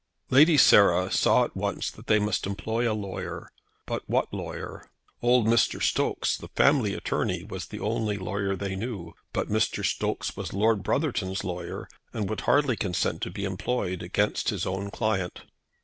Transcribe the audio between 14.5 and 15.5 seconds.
own client.